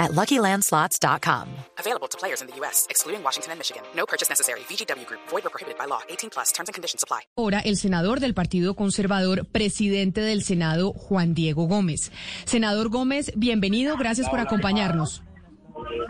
at 0.00 0.10
LuckyLandSlots.com. 0.12 1.46
Available 1.78 2.08
to 2.08 2.18
players 2.18 2.42
in 2.42 2.48
the 2.48 2.56
U.S., 2.56 2.86
excluding 2.90 3.22
Washington 3.22 3.52
and 3.52 3.60
Michigan. 3.60 3.82
No 3.94 4.06
purchase 4.06 4.28
necessary. 4.28 4.60
VGW 4.68 5.06
Group. 5.06 5.20
Void 5.28 5.46
or 5.46 5.50
prohibited 5.50 5.78
by 5.78 5.84
law. 5.86 6.00
18 6.08 6.30
plus. 6.30 6.50
Terms 6.50 6.68
and 6.68 6.74
conditions 6.74 7.04
apply. 7.04 7.20
Ahora, 7.36 7.60
el 7.60 7.76
senador 7.76 8.18
del 8.18 8.34
Partido 8.34 8.74
Conservador, 8.74 9.44
presidente 9.46 10.20
del 10.22 10.42
Senado, 10.42 10.92
Juan 10.92 11.34
Diego 11.34 11.66
Gómez. 11.68 12.10
Senador 12.46 12.88
Gómez, 12.88 13.30
bienvenido. 13.36 13.96
Gracias 13.96 14.28
por 14.28 14.40
acompañarnos. 14.40 15.22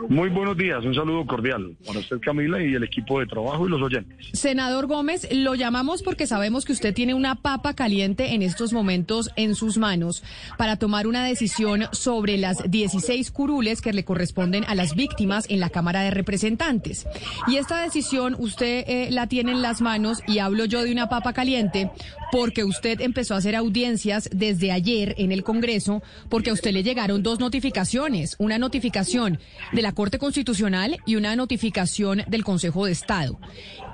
Muy 0.09 0.29
buenos 0.29 0.57
días, 0.57 0.85
un 0.85 0.95
saludo 0.95 1.27
cordial 1.27 1.77
para 1.87 2.01
usted 2.01 2.19
Camila 2.21 2.63
y 2.63 2.75
el 2.75 2.83
equipo 2.83 3.21
de 3.21 3.27
trabajo 3.27 3.67
y 3.67 3.71
los 3.71 3.81
oyentes. 3.81 4.29
Senador 4.33 4.87
Gómez, 4.87 5.29
lo 5.33 5.55
llamamos 5.55 6.03
porque 6.03 6.27
sabemos 6.27 6.65
que 6.65 6.73
usted 6.73 6.95
tiene 6.95 7.15
una 7.15 7.37
papa 7.37 7.75
caliente 7.75 8.35
en 8.35 8.43
estos 8.43 8.73
momentos 8.73 9.31
en 9.37 9.55
sus 9.55 9.79
manos 9.79 10.25
para 10.59 10.77
tomar 10.77 11.07
una 11.07 11.25
decisión 11.25 11.85
sobre 11.93 12.39
las 12.39 12.71
16 12.71 13.31
curules 13.31 13.81
que 13.81 13.93
le 13.93 14.05
corresponden 14.05 14.65
a 14.65 14.75
las 14.75 14.95
víctimas 14.95 15.47
en 15.49 15.61
la 15.61 15.71
Cámara 15.71 16.03
de 16.03 16.11
Representantes. 16.11 17.07
Y 17.47 17.57
esta 17.57 17.83
decisión 17.83 18.37
usted 18.39 18.85
eh, 18.89 19.09
la 19.11 19.27
tiene 19.27 19.53
en 19.53 19.63
las 19.63 19.81
manos 19.81 20.23
y 20.27 20.39
hablo 20.39 20.65
yo 20.65 20.83
de 20.83 20.93
una 20.93 21.09
papa 21.09 21.33
caliente 21.33 21.91
porque 22.33 22.65
usted 22.65 23.01
empezó 23.01 23.35
a 23.35 23.39
hacer 23.39 23.57
audiencias 23.57 24.29
desde 24.33 24.73
ayer 24.73 25.15
en 25.19 25.33
el 25.33 25.43
Congreso 25.43 26.03
porque 26.29 26.51
a 26.51 26.53
usted 26.53 26.73
le 26.73 26.83
llegaron 26.83 27.23
dos 27.23 27.41
notificaciones, 27.41 28.37
una 28.39 28.59
notificación 28.59 29.39
de 29.73 29.83
la 29.83 29.93
Corte 29.93 30.19
Constitucional 30.19 30.99
y 31.07 31.17
una 31.17 31.37
notificación 31.37 32.23
del 32.27 32.45
Consejo 32.45 32.87
de 32.87 32.93
Estado. 32.93 33.39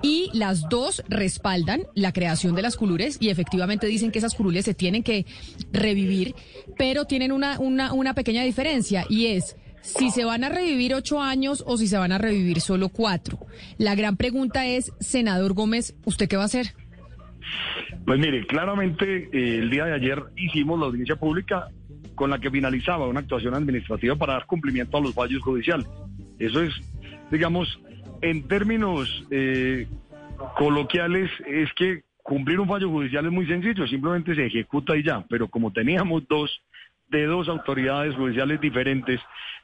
Y 0.02 0.30
las 0.32 0.68
dos 0.68 1.02
respaldan 1.08 1.82
la 1.94 2.12
creación 2.12 2.54
de 2.54 2.62
las 2.62 2.76
curules 2.76 3.18
y 3.20 3.30
efectivamente 3.30 3.86
dicen 3.86 4.10
que 4.10 4.18
esas 4.18 4.34
curules 4.34 4.64
se 4.64 4.74
tienen 4.74 5.02
que 5.02 5.26
revivir, 5.72 6.34
pero 6.76 7.04
tienen 7.04 7.32
una, 7.32 7.58
una, 7.58 8.14
pequeña 8.14 8.42
diferencia 8.42 9.04
y 9.08 9.26
es 9.26 9.56
si 9.82 10.10
se 10.10 10.24
van 10.24 10.42
a 10.42 10.48
revivir 10.48 10.94
ocho 10.94 11.20
años 11.20 11.62
o 11.66 11.76
si 11.76 11.86
se 11.86 11.98
van 11.98 12.12
a 12.12 12.18
revivir 12.18 12.60
solo 12.60 12.88
cuatro. 12.88 13.38
La 13.78 13.94
gran 13.94 14.16
pregunta 14.16 14.66
es, 14.66 14.92
senador 15.00 15.54
Gómez, 15.54 15.94
¿usted 16.04 16.28
qué 16.28 16.36
va 16.36 16.42
a 16.42 16.46
hacer? 16.46 16.74
Pues 18.04 18.18
mire, 18.18 18.46
claramente 18.46 19.28
eh, 19.32 19.58
el 19.58 19.70
día 19.70 19.84
de 19.84 19.94
ayer 19.94 20.22
hicimos 20.36 20.78
la 20.78 20.86
audiencia 20.86 21.16
pública 21.16 21.68
con 22.16 22.30
la 22.30 22.40
que 22.40 22.50
finalizaba 22.50 23.06
una 23.06 23.20
actuación 23.20 23.54
administrativa 23.54 24.16
para 24.16 24.32
dar 24.32 24.46
cumplimiento 24.46 24.96
a 24.96 25.00
los 25.00 25.14
fallos 25.14 25.42
judiciales. 25.42 25.86
Eso 26.40 26.60
es, 26.60 26.74
digamos, 27.30 27.78
en 28.22 28.48
términos 28.48 29.24
eh, 29.30 29.86
coloquiales, 30.56 31.30
es 31.46 31.72
que 31.74 32.02
cumplir 32.22 32.58
un 32.58 32.68
fallo 32.68 32.90
judicial 32.90 33.24
es 33.24 33.32
muy 33.32 33.46
sencillo, 33.46 33.86
simplemente 33.86 34.34
se 34.34 34.46
ejecuta 34.46 34.96
y 34.96 35.04
ya, 35.04 35.24
pero 35.28 35.46
como 35.48 35.72
teníamos 35.72 36.26
dos 36.28 36.60
de 37.08 37.24
dos 37.26 37.48
autoridades 37.48 38.16
judiciales 38.16 38.60
diferentes, 38.60 39.20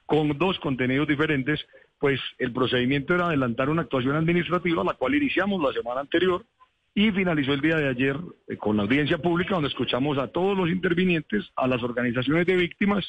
con 0.07 0.39
dos 0.39 0.59
contenidos 0.61 1.09
diferentes, 1.09 1.67
pues 1.99 2.21
el 2.39 2.53
procedimiento 2.53 3.15
era 3.15 3.27
adelantar 3.27 3.69
una 3.69 3.83
actuación 3.83 4.15
administrativa, 4.15 4.85
la 4.85 4.95
cual 4.95 5.15
iniciamos 5.15 5.61
la 5.61 5.73
semana 5.73 6.01
anterior, 6.01 6.45
y 6.95 7.11
finalizó 7.13 7.55
el 7.55 7.61
día 7.61 7.77
de 7.77 7.89
ayer 7.89 8.17
eh, 8.49 8.57
con 8.57 8.77
la 8.77 8.83
audiencia 8.83 9.19
pública 9.19 9.55
donde 9.55 9.69
escuchamos 9.69 10.19
a 10.19 10.29
todos 10.29 10.57
los 10.57 10.69
intervinientes, 10.69 11.51
a 11.57 11.67
las 11.67 11.83
organizaciones 11.83 12.47
de 12.47 12.57
víctimas, 12.57 13.07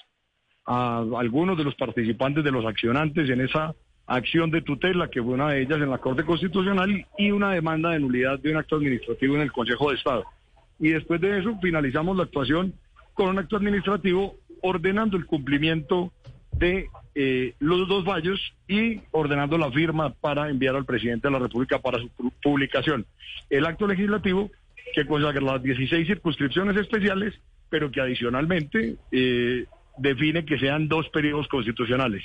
a 0.66 1.03
algunos 1.17 1.58
de 1.58 1.66
los 1.66 1.75
participantes 1.75 2.44
de 2.44 2.52
los 2.52 2.66
accionantes 2.66 3.30
en 3.30 3.41
esa 3.41 3.75
acción 4.06 4.52
de 4.52 4.62
tutela, 4.62 5.09
que 5.09 5.22
fue 5.22 5.34
una 5.34 5.50
de 5.50 5.62
ellas 5.62 5.80
en 5.80 5.90
la 5.90 5.97
Corte 5.97 6.24
Constitucional, 6.24 7.06
y 7.18 7.31
una 7.31 7.52
demanda 7.52 7.91
de 7.91 8.00
nulidad 8.00 8.40
de 8.40 8.52
un 8.52 8.58
acto 8.58 8.78
administrativo 8.78 9.35
en 9.35 9.41
el 9.41 9.52
Consejo 9.52 9.90
de 9.90 9.97
Estado. 9.97 10.24
Y 10.79 10.90
después 10.90 11.19
de 11.22 11.40
eso 11.40 11.58
finalizamos 11.62 12.16
la 12.18 12.24
actuación 12.24 12.74
con 13.13 13.29
un 13.29 13.40
acto 13.40 13.58
administrativo 13.58 14.35
ordenando 14.62 15.18
el 15.18 15.25
cumplimiento 15.25 16.12
de 16.63 16.90
eh, 17.16 17.53
los 17.59 17.88
dos 17.90 18.06
fallos 18.06 18.40
y 18.68 19.01
ordenando 19.12 19.57
la 19.57 19.69
firma 19.72 20.13
para 20.13 20.50
enviar 20.50 20.75
al 20.75 20.85
presidente 20.85 21.28
de 21.28 21.34
la 21.34 21.40
República 21.40 21.79
para 21.79 22.00
su 22.00 22.09
publicación. 22.41 23.06
El 23.50 23.66
acto 23.66 23.85
legislativo 23.85 24.50
que 24.96 25.06
consagra 25.06 25.41
las 25.41 25.62
16 25.62 26.07
circunscripciones 26.07 26.78
especiales, 26.78 27.34
pero 27.69 27.91
que 27.91 28.00
adicionalmente 28.00 28.96
eh, 29.12 29.66
define 29.97 30.46
que 30.46 30.57
sean 30.57 30.88
dos 30.88 31.09
periodos 31.09 31.47
constitucionales. 31.50 32.23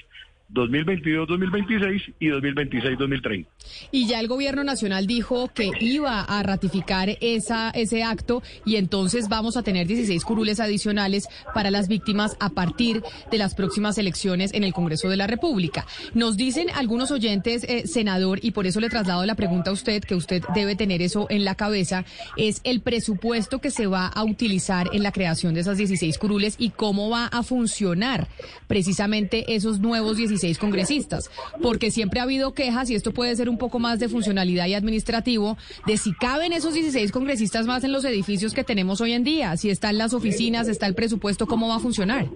2022-2026 0.52 2.14
y 2.18 2.28
2026-2030. 2.28 3.46
Y 3.92 4.06
ya 4.06 4.20
el 4.20 4.28
gobierno 4.28 4.64
nacional 4.64 5.06
dijo 5.06 5.48
que 5.48 5.70
iba 5.80 6.22
a 6.22 6.42
ratificar 6.42 7.16
esa, 7.20 7.70
ese 7.70 8.02
acto 8.02 8.42
y 8.64 8.76
entonces 8.76 9.28
vamos 9.28 9.56
a 9.56 9.62
tener 9.62 9.86
16 9.86 10.24
curules 10.24 10.60
adicionales 10.60 11.28
para 11.54 11.70
las 11.70 11.88
víctimas 11.88 12.36
a 12.40 12.50
partir 12.50 13.02
de 13.30 13.38
las 13.38 13.54
próximas 13.54 13.98
elecciones 13.98 14.54
en 14.54 14.64
el 14.64 14.72
Congreso 14.72 15.08
de 15.08 15.16
la 15.16 15.26
República. 15.26 15.86
Nos 16.14 16.36
dicen 16.36 16.68
algunos 16.74 17.10
oyentes, 17.10 17.64
eh, 17.64 17.86
senador, 17.86 18.38
y 18.42 18.52
por 18.52 18.66
eso 18.66 18.80
le 18.80 18.88
traslado 18.88 19.24
la 19.26 19.34
pregunta 19.34 19.70
a 19.70 19.74
usted, 19.74 20.02
que 20.02 20.14
usted 20.14 20.42
debe 20.54 20.76
tener 20.76 21.02
eso 21.02 21.26
en 21.30 21.44
la 21.44 21.54
cabeza, 21.54 22.04
es 22.36 22.60
el 22.64 22.80
presupuesto 22.80 23.60
que 23.60 23.70
se 23.70 23.86
va 23.86 24.06
a 24.06 24.24
utilizar 24.24 24.88
en 24.92 25.02
la 25.02 25.12
creación 25.12 25.54
de 25.54 25.60
esas 25.60 25.78
16 25.78 26.16
curules 26.18 26.56
y 26.58 26.70
cómo 26.70 27.10
va 27.10 27.26
a 27.26 27.42
funcionar 27.42 28.28
precisamente 28.66 29.54
esos 29.54 29.80
nuevos 29.80 30.16
16 30.16 30.37
congresistas, 30.58 31.30
porque 31.62 31.90
siempre 31.90 32.20
ha 32.20 32.24
habido 32.24 32.54
quejas, 32.54 32.90
y 32.90 32.94
esto 32.94 33.12
puede 33.12 33.34
ser 33.36 33.48
un 33.48 33.58
poco 33.58 33.78
más 33.78 33.98
de 33.98 34.08
funcionalidad 34.08 34.66
y 34.66 34.74
administrativo, 34.74 35.56
de 35.86 35.96
si 35.96 36.12
caben 36.14 36.52
esos 36.52 36.74
16 36.74 37.12
congresistas 37.12 37.66
más 37.66 37.84
en 37.84 37.92
los 37.92 38.04
edificios 38.04 38.54
que 38.54 38.64
tenemos 38.64 39.00
hoy 39.00 39.12
en 39.12 39.24
día, 39.24 39.56
si 39.56 39.70
están 39.70 39.98
las 39.98 40.14
oficinas, 40.14 40.68
está 40.68 40.86
el 40.86 40.94
presupuesto, 40.94 41.46
¿cómo 41.46 41.68
va 41.68 41.76
a 41.76 41.80
funcionar? 41.80 42.26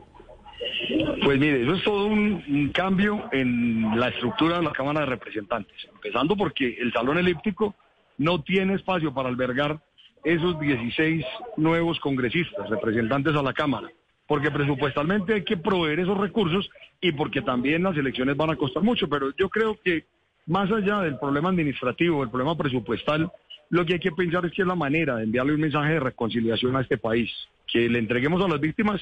Pues 1.25 1.39
mire, 1.39 1.63
eso 1.63 1.75
es 1.75 1.85
todo 1.85 2.07
un, 2.07 2.43
un, 2.49 2.71
cambio 2.71 3.29
en 3.33 3.99
la 3.99 4.09
estructura 4.09 4.57
de 4.57 4.65
la 4.65 4.73
Cámara 4.73 5.01
de 5.01 5.07
Representantes, 5.07 5.77
empezando 5.95 6.37
porque 6.37 6.77
el 6.81 6.93
salón 6.93 7.19
elíptico 7.19 7.75
no 8.19 8.43
tiene 8.43 8.75
espacio 8.75 9.15
para 9.15 9.29
albergar 9.29 9.81
esos 10.25 10.59
16 10.59 11.25
nuevos 11.57 11.99
congresistas, 12.01 12.69
representantes 12.69 13.35
a 13.35 13.43
la 13.43 13.53
Cámara 13.53 13.89
porque 14.27 14.51
presupuestalmente 14.51 15.35
hay 15.35 15.45
que 15.45 15.57
proveer 15.57 16.01
esos 16.01 16.19
recursos 16.19 16.69
y 17.01 17.13
porque 17.13 17.43
también 17.43 17.83
las 17.83 17.97
elecciones 17.97 18.37
van 18.37 18.51
a 18.51 18.57
costar 18.57 18.83
mucho, 18.83 19.09
pero 19.09 19.35
yo 19.37 19.49
creo 19.49 19.79
que 19.83 20.05
más 20.47 20.71
allá 20.71 21.01
del 21.01 21.19
problema 21.19 21.49
administrativo, 21.51 22.21
del 22.21 22.31
problema 22.31 22.57
presupuestal, 22.57 23.31
lo 23.71 23.87
que 23.87 23.95
hay 23.95 24.01
que 24.01 24.13
pensar 24.13 24.45
es 24.45 24.53
que 24.53 24.63
es 24.63 24.69
la 24.69 24.75
manera 24.75 25.17
de 25.17 25.25
enviarle 25.25 25.55
un 25.55 25.61
mensaje 25.61 25.95
de 25.95 26.01
reconciliación 26.01 26.77
a 26.77 26.83
este 26.83 26.99
país, 26.99 27.31
que 27.67 27.89
le 27.89 27.99
entreguemos 27.99 28.45
a 28.45 28.49
las 28.49 28.61
víctimas 28.61 29.01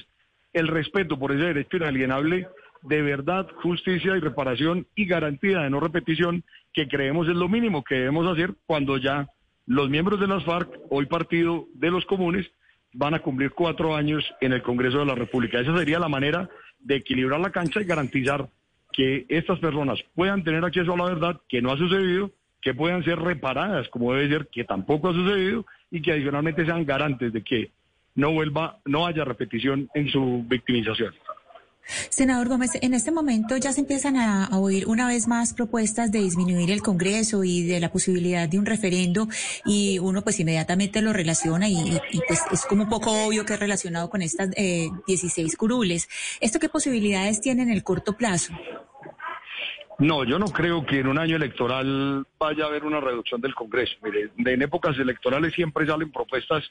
el 0.53 0.67
respeto 0.67 1.17
por 1.17 1.31
ese 1.31 1.45
derecho 1.45 1.77
inalienable 1.77 2.47
de 2.83 3.01
verdad, 3.01 3.47
justicia 3.61 4.17
y 4.17 4.19
reparación 4.19 4.87
y 4.95 5.05
garantía 5.05 5.59
de 5.59 5.69
no 5.69 5.79
repetición, 5.79 6.43
que 6.73 6.87
creemos 6.87 7.27
es 7.27 7.35
lo 7.35 7.47
mínimo 7.47 7.83
que 7.83 7.95
debemos 7.95 8.27
hacer 8.27 8.55
cuando 8.65 8.97
ya 8.97 9.27
los 9.67 9.89
miembros 9.89 10.19
de 10.19 10.27
las 10.27 10.43
FARC, 10.43 10.69
hoy 10.89 11.05
partido 11.05 11.67
de 11.75 11.91
los 11.91 12.05
comunes, 12.05 12.49
van 12.93 13.13
a 13.13 13.19
cumplir 13.19 13.51
cuatro 13.51 13.95
años 13.95 14.23
en 14.41 14.53
el 14.53 14.61
Congreso 14.61 14.99
de 14.99 15.05
la 15.05 15.15
República. 15.15 15.59
Esa 15.59 15.77
sería 15.77 15.99
la 15.99 16.09
manera 16.09 16.49
de 16.79 16.95
equilibrar 16.95 17.39
la 17.39 17.51
cancha 17.51 17.81
y 17.81 17.85
garantizar 17.85 18.49
que 18.91 19.25
estas 19.29 19.59
personas 19.59 19.99
puedan 20.15 20.43
tener 20.43 20.63
acceso 20.65 20.93
a 20.93 20.97
la 20.97 21.05
verdad, 21.05 21.41
que 21.47 21.61
no 21.61 21.71
ha 21.71 21.77
sucedido, 21.77 22.31
que 22.61 22.73
puedan 22.73 23.03
ser 23.03 23.19
reparadas, 23.19 23.87
como 23.89 24.13
debe 24.13 24.29
ser, 24.29 24.47
que 24.51 24.63
tampoco 24.63 25.09
ha 25.09 25.13
sucedido, 25.13 25.65
y 25.89 26.01
que 26.01 26.11
adicionalmente 26.11 26.65
sean 26.65 26.85
garantes 26.85 27.33
de 27.33 27.43
que 27.43 27.71
no 28.15 28.31
vuelva, 28.31 28.79
no 28.85 29.05
haya 29.05 29.23
repetición 29.23 29.89
en 29.93 30.09
su 30.09 30.43
victimización. 30.47 31.13
Senador 32.09 32.47
Gómez, 32.47 32.71
en 32.81 32.93
este 32.93 33.11
momento 33.11 33.57
ya 33.57 33.73
se 33.73 33.81
empiezan 33.81 34.17
a, 34.17 34.49
oír 34.57 34.87
una 34.87 35.07
vez 35.07 35.27
más 35.27 35.53
propuestas 35.53 36.11
de 36.11 36.19
disminuir 36.19 36.71
el 36.71 36.81
Congreso 36.81 37.43
y 37.43 37.63
de 37.63 37.79
la 37.79 37.91
posibilidad 37.91 38.47
de 38.47 38.59
un 38.59 38.65
referendo 38.65 39.27
y 39.65 39.99
uno 39.99 40.21
pues 40.21 40.39
inmediatamente 40.39 41.01
lo 41.01 41.13
relaciona 41.13 41.69
y, 41.69 41.99
pues 42.27 42.41
es 42.51 42.65
como 42.65 42.83
un 42.83 42.89
poco 42.89 43.11
obvio 43.11 43.45
que 43.45 43.53
es 43.53 43.59
relacionado 43.59 44.09
con 44.09 44.21
estas 44.21 44.49
eh, 44.55 44.89
16 45.07 45.55
curules. 45.55 46.09
¿Esto 46.39 46.59
qué 46.59 46.69
posibilidades 46.69 47.41
tiene 47.41 47.63
en 47.63 47.71
el 47.71 47.83
corto 47.83 48.13
plazo? 48.13 48.53
No, 49.99 50.23
yo 50.23 50.39
no 50.39 50.47
creo 50.47 50.85
que 50.85 50.99
en 50.99 51.07
un 51.07 51.19
año 51.19 51.35
electoral 51.35 52.25
vaya 52.39 52.63
a 52.63 52.67
haber 52.67 52.85
una 52.85 52.99
reducción 52.99 53.39
del 53.39 53.53
Congreso. 53.53 53.93
Mire, 54.01 54.31
en 54.37 54.61
épocas 54.61 54.97
electorales 54.97 55.53
siempre 55.53 55.85
salen 55.85 56.11
propuestas 56.11 56.63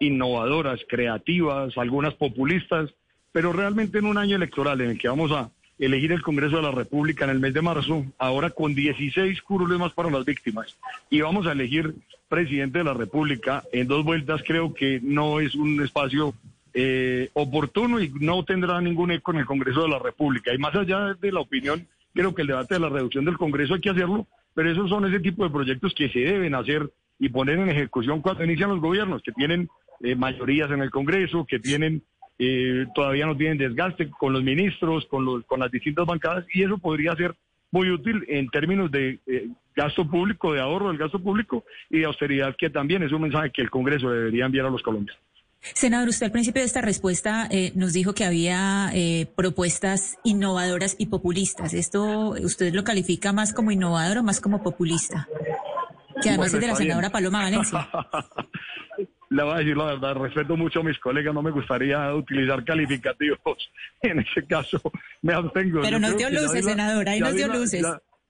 innovadoras, 0.00 0.80
creativas, 0.88 1.76
algunas 1.78 2.14
populistas 2.14 2.90
pero 3.34 3.52
realmente 3.52 3.98
en 3.98 4.06
un 4.06 4.16
año 4.16 4.36
electoral 4.36 4.80
en 4.80 4.90
el 4.90 4.98
que 4.98 5.08
vamos 5.08 5.32
a 5.32 5.50
elegir 5.80 6.12
el 6.12 6.22
Congreso 6.22 6.54
de 6.54 6.62
la 6.62 6.70
República 6.70 7.24
en 7.24 7.32
el 7.32 7.40
mes 7.40 7.52
de 7.52 7.62
marzo, 7.62 8.06
ahora 8.16 8.50
con 8.50 8.76
16 8.76 9.42
curules 9.42 9.76
más 9.76 9.92
para 9.92 10.08
las 10.08 10.24
víctimas, 10.24 10.78
y 11.10 11.20
vamos 11.20 11.44
a 11.48 11.50
elegir 11.50 11.96
presidente 12.28 12.78
de 12.78 12.84
la 12.84 12.94
República 12.94 13.64
en 13.72 13.88
dos 13.88 14.04
vueltas, 14.04 14.40
creo 14.46 14.72
que 14.72 15.00
no 15.02 15.40
es 15.40 15.56
un 15.56 15.82
espacio 15.82 16.32
eh, 16.74 17.30
oportuno 17.32 18.00
y 18.00 18.08
no 18.20 18.44
tendrá 18.44 18.80
ningún 18.80 19.10
eco 19.10 19.32
en 19.32 19.38
el 19.38 19.46
Congreso 19.46 19.82
de 19.82 19.88
la 19.88 19.98
República. 19.98 20.54
Y 20.54 20.58
más 20.58 20.76
allá 20.76 21.14
de 21.20 21.32
la 21.32 21.40
opinión, 21.40 21.88
creo 22.14 22.36
que 22.36 22.42
el 22.42 22.48
debate 22.48 22.74
de 22.74 22.80
la 22.80 22.88
reducción 22.88 23.24
del 23.24 23.36
Congreso 23.36 23.74
hay 23.74 23.80
que 23.80 23.90
hacerlo, 23.90 24.28
pero 24.54 24.70
esos 24.70 24.88
son 24.88 25.06
ese 25.06 25.18
tipo 25.18 25.42
de 25.42 25.50
proyectos 25.50 25.92
que 25.92 26.08
se 26.08 26.20
deben 26.20 26.54
hacer 26.54 26.88
y 27.18 27.30
poner 27.30 27.58
en 27.58 27.70
ejecución 27.70 28.20
cuando 28.20 28.44
inician 28.44 28.70
los 28.70 28.80
gobiernos, 28.80 29.22
que 29.22 29.32
tienen 29.32 29.68
eh, 30.04 30.14
mayorías 30.14 30.70
en 30.70 30.82
el 30.82 30.92
Congreso, 30.92 31.44
que 31.44 31.58
tienen 31.58 32.04
eh, 32.38 32.86
todavía 32.94 33.26
no 33.26 33.36
tienen 33.36 33.58
desgaste 33.58 34.10
con 34.10 34.32
los 34.32 34.42
ministros, 34.42 35.06
con, 35.06 35.24
los, 35.24 35.44
con 35.44 35.60
las 35.60 35.70
distintas 35.70 36.06
bancadas, 36.06 36.44
y 36.52 36.62
eso 36.62 36.78
podría 36.78 37.14
ser 37.16 37.34
muy 37.70 37.90
útil 37.90 38.24
en 38.28 38.48
términos 38.48 38.90
de 38.90 39.18
eh, 39.26 39.48
gasto 39.74 40.08
público, 40.08 40.52
de 40.52 40.60
ahorro 40.60 40.88
del 40.88 40.98
gasto 40.98 41.18
público 41.18 41.64
y 41.90 41.98
de 41.98 42.04
austeridad, 42.04 42.54
que 42.56 42.70
también 42.70 43.02
es 43.02 43.12
un 43.12 43.22
mensaje 43.22 43.50
que 43.50 43.62
el 43.62 43.70
Congreso 43.70 44.10
debería 44.10 44.46
enviar 44.46 44.66
a 44.66 44.70
los 44.70 44.82
colombianos. 44.82 45.20
Senador, 45.72 46.08
usted 46.08 46.26
al 46.26 46.32
principio 46.32 46.60
de 46.60 46.66
esta 46.66 46.82
respuesta 46.82 47.48
eh, 47.50 47.72
nos 47.74 47.94
dijo 47.94 48.12
que 48.12 48.24
había 48.24 48.90
eh, 48.92 49.26
propuestas 49.34 50.18
innovadoras 50.22 50.94
y 50.98 51.06
populistas. 51.06 51.72
¿Esto 51.72 52.30
usted 52.40 52.74
lo 52.74 52.84
califica 52.84 53.32
más 53.32 53.54
como 53.54 53.70
innovador 53.70 54.18
o 54.18 54.22
más 54.22 54.40
como 54.40 54.62
populista? 54.62 55.26
Que 56.22 56.28
además 56.28 56.52
es 56.52 56.60
de 56.60 56.66
la 56.66 56.76
senadora 56.76 57.10
Paloma 57.10 57.42
Valencia. 57.42 57.88
Le 59.34 59.42
voy 59.42 59.52
a 59.52 59.58
decir 59.58 59.76
la 59.76 59.86
verdad, 59.86 60.14
respeto 60.14 60.56
mucho 60.56 60.78
a 60.78 60.84
mis 60.84 60.96
colegas, 61.00 61.34
no 61.34 61.42
me 61.42 61.50
gustaría 61.50 62.14
utilizar 62.14 62.64
calificativos. 62.64 63.38
En 64.02 64.20
ese 64.20 64.46
caso, 64.46 64.80
me 65.22 65.32
abstengo. 65.32 65.80
Pero 65.82 65.98
nos 65.98 66.16
dio 66.16 66.30
luces, 66.30 66.64
senadora, 66.64 67.12
ahí 67.12 67.20
nos 67.20 67.34
dio 67.34 67.48
luces. 67.48 67.84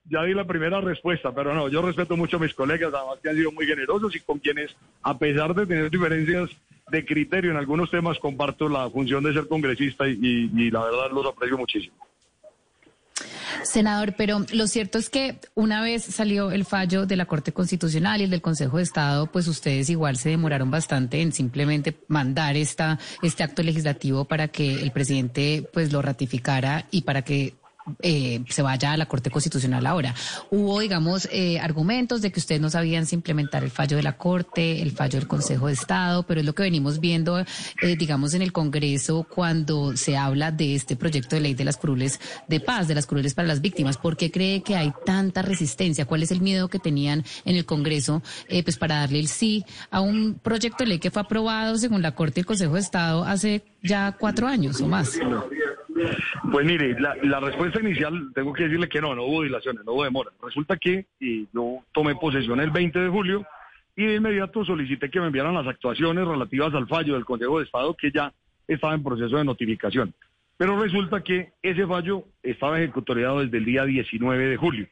Ya, 0.05 0.23
di 0.23 0.33
la 0.33 0.45
primera 0.45 0.81
respuesta, 0.81 1.33
pero 1.33 1.53
no, 1.53 1.67
yo 1.67 1.81
respeto 1.81 2.15
mucho 2.15 2.37
a 2.37 2.39
mis 2.39 2.53
colegas, 2.53 2.93
además 2.93 3.19
que 3.21 3.29
han 3.29 3.35
sido 3.35 3.51
muy 3.51 3.67
generosos 3.67 4.15
y 4.15 4.19
con 4.21 4.39
quienes, 4.39 4.75
a 5.03 5.17
pesar 5.17 5.53
de 5.53 5.65
tener 5.65 5.91
diferencias 5.91 6.49
de 6.89 7.05
criterio 7.05 7.51
en 7.51 7.57
algunos 7.57 7.91
temas, 7.91 8.17
comparto 8.19 8.69
la 8.69 8.89
función 8.89 9.23
de 9.23 9.33
ser 9.33 9.47
congresista 9.47 10.07
y, 10.07 10.71
la 10.71 10.85
verdad 10.85 11.11
los 11.11 11.25
aprecio 11.25 11.57
muchísimo. 11.57 11.95
Senador, 13.65 14.15
pero 14.17 14.45
lo 14.53 14.67
cierto 14.67 14.97
es 14.97 15.09
que 15.09 15.39
una 15.53 15.81
vez 15.81 16.03
salió 16.03 16.51
el 16.51 16.65
fallo 16.65 17.05
de 17.05 17.15
la 17.15 17.25
Corte 17.25 17.51
Constitucional 17.51 18.21
y 18.21 18.25
el 18.25 18.29
del 18.29 18.41
Consejo 18.41 18.77
de 18.77 18.83
Estado, 18.83 19.27
pues 19.27 19.47
ustedes 19.47 19.89
igual 19.89 20.17
se 20.17 20.29
demoraron 20.29 20.71
bastante 20.71 21.21
en 21.21 21.33
simplemente 21.33 21.97
mandar 22.07 22.55
esta, 22.55 22.99
este 23.21 23.43
acto 23.43 23.63
legislativo 23.63 24.25
para 24.25 24.47
que 24.47 24.81
el 24.81 24.91
presidente 24.91 25.67
pues 25.73 25.91
lo 25.91 26.01
ratificara 26.01 26.87
y 26.91 27.01
para 27.01 27.23
que 27.23 27.55
eh, 28.01 28.43
se 28.49 28.61
vaya 28.61 28.93
a 28.93 28.97
la 28.97 29.05
Corte 29.05 29.29
Constitucional 29.29 29.85
ahora. 29.85 30.15
Hubo, 30.49 30.79
digamos, 30.79 31.29
eh, 31.31 31.59
argumentos 31.59 32.21
de 32.21 32.31
que 32.31 32.39
ustedes 32.39 32.59
no 32.59 32.69
sabían 32.69 33.05
si 33.05 33.15
implementar 33.15 33.63
el 33.63 33.69
fallo 33.69 33.95
de 33.95 34.03
la 34.03 34.17
Corte, 34.17 34.81
el 34.81 34.91
fallo 34.91 35.19
del 35.19 35.27
Consejo 35.27 35.67
de 35.67 35.73
Estado, 35.73 36.23
pero 36.23 36.39
es 36.39 36.45
lo 36.45 36.55
que 36.55 36.63
venimos 36.63 36.99
viendo, 36.99 37.39
eh, 37.39 37.45
digamos, 37.97 38.33
en 38.33 38.41
el 38.41 38.51
Congreso 38.51 39.27
cuando 39.29 39.95
se 39.97 40.17
habla 40.17 40.51
de 40.51 40.75
este 40.75 40.95
proyecto 40.95 41.35
de 41.35 41.41
ley 41.41 41.53
de 41.53 41.63
las 41.63 41.77
curules 41.77 42.19
de 42.47 42.59
paz, 42.59 42.87
de 42.87 42.95
las 42.95 43.05
curules 43.05 43.33
para 43.33 43.47
las 43.47 43.61
víctimas. 43.61 43.97
¿Por 43.97 44.17
qué 44.17 44.31
cree 44.31 44.63
que 44.63 44.75
hay 44.75 44.91
tanta 45.05 45.41
resistencia? 45.43 46.05
¿Cuál 46.05 46.23
es 46.23 46.31
el 46.31 46.41
miedo 46.41 46.69
que 46.69 46.79
tenían 46.79 47.23
en 47.45 47.55
el 47.55 47.65
Congreso 47.65 48.23
pues 48.63 48.77
para 48.77 48.99
darle 48.99 49.19
el 49.19 49.27
sí 49.27 49.63
a 49.91 50.01
un 50.01 50.39
proyecto 50.41 50.83
de 50.83 50.89
ley 50.89 50.99
que 50.99 51.11
fue 51.11 51.21
aprobado 51.21 51.77
según 51.77 52.01
la 52.01 52.15
Corte 52.15 52.39
y 52.39 52.41
el 52.41 52.45
Consejo 52.45 52.73
de 52.73 52.79
Estado 52.79 53.23
hace 53.23 53.63
ya 53.83 54.15
cuatro 54.17 54.47
años 54.47 54.81
o 54.81 54.87
más? 54.87 55.19
Pues 56.51 56.65
mire, 56.65 56.95
la, 56.99 57.39
respuesta 57.39 57.79
inicial, 57.79 58.31
tengo 58.33 58.51
que 58.51 58.63
decirle 58.63 58.89
que 58.89 58.99
no, 58.99 59.15
no 59.15 59.23
hubo 59.23 59.43
dilaciones, 59.43 59.85
no 59.85 59.93
hubo 59.93 60.03
demora. 60.03 60.31
Resulta 60.43 60.75
que 60.77 61.05
yo 61.53 61.83
tomé 61.93 62.15
posesión 62.15 62.59
el 62.59 62.71
20 62.71 62.99
de 62.99 63.09
julio 63.09 63.45
y 63.95 64.05
de 64.05 64.15
inmediato 64.15 64.65
solicité 64.65 65.09
que 65.09 65.21
me 65.21 65.27
enviaran 65.27 65.53
las 65.53 65.67
actuaciones 65.67 66.27
relativas 66.27 66.73
al 66.73 66.87
fallo 66.87 67.13
del 67.13 67.23
Consejo 67.23 67.59
de 67.59 67.65
Estado 67.65 67.93
que 67.93 68.11
ya 68.11 68.33
estaba 68.67 68.93
en 68.93 69.03
proceso 69.03 69.37
de 69.37 69.45
notificación. 69.45 70.13
Pero 70.57 70.81
resulta 70.81 71.21
que 71.21 71.53
ese 71.61 71.87
fallo 71.87 72.25
estaba 72.43 72.79
ejecutoriado 72.79 73.39
desde 73.39 73.57
el 73.57 73.65
día 73.65 73.85
19 73.85 74.47
de 74.47 74.57
julio. 74.57 74.87